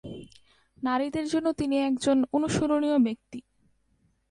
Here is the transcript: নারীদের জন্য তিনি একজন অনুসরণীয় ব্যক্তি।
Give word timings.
নারীদের 0.83 1.25
জন্য 1.27 1.47
তিনি 1.53 1.75
একজন 1.79 2.17
অনুসরণীয় 2.33 2.97
ব্যক্তি। 2.97 3.39